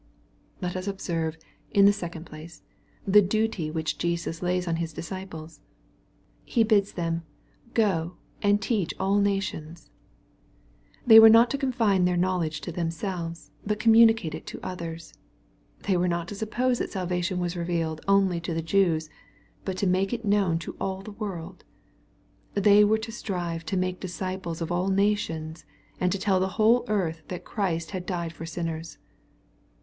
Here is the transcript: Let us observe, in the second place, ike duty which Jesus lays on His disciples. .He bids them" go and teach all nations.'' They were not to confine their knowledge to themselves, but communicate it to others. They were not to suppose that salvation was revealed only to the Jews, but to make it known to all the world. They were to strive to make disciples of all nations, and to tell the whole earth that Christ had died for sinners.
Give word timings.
Let 0.61 0.75
us 0.75 0.87
observe, 0.87 1.37
in 1.69 1.85
the 1.85 1.93
second 1.93 2.25
place, 2.25 2.63
ike 3.07 3.29
duty 3.29 3.69
which 3.69 3.99
Jesus 3.99 4.41
lays 4.41 4.67
on 4.67 4.77
His 4.77 4.93
disciples. 4.93 5.61
.He 6.43 6.63
bids 6.63 6.93
them" 6.93 7.21
go 7.75 8.15
and 8.41 8.59
teach 8.59 8.95
all 8.99 9.19
nations.'' 9.19 9.91
They 11.05 11.19
were 11.19 11.29
not 11.29 11.51
to 11.51 11.57
confine 11.59 12.05
their 12.05 12.17
knowledge 12.17 12.61
to 12.61 12.71
themselves, 12.71 13.51
but 13.63 13.77
communicate 13.79 14.33
it 14.33 14.47
to 14.47 14.59
others. 14.65 15.13
They 15.83 15.95
were 15.97 16.07
not 16.07 16.27
to 16.29 16.35
suppose 16.35 16.79
that 16.79 16.89
salvation 16.91 17.37
was 17.37 17.55
revealed 17.55 18.01
only 18.07 18.39
to 18.39 18.55
the 18.55 18.63
Jews, 18.63 19.07
but 19.65 19.77
to 19.77 19.85
make 19.85 20.11
it 20.11 20.25
known 20.25 20.57
to 20.65 20.75
all 20.81 21.03
the 21.03 21.11
world. 21.11 21.63
They 22.55 22.83
were 22.83 22.97
to 22.97 23.11
strive 23.11 23.65
to 23.67 23.77
make 23.77 23.99
disciples 23.99 24.61
of 24.61 24.71
all 24.71 24.87
nations, 24.89 25.63
and 25.99 26.11
to 26.11 26.17
tell 26.17 26.39
the 26.39 26.47
whole 26.57 26.85
earth 26.87 27.21
that 27.27 27.45
Christ 27.45 27.91
had 27.91 28.07
died 28.07 28.33
for 28.33 28.47
sinners. 28.47 28.97